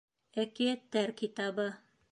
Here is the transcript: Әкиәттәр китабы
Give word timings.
Әкиәттәр 0.43 1.15
китабы 1.21 1.71